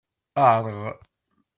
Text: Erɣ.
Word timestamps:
Erɣ. 0.51 0.81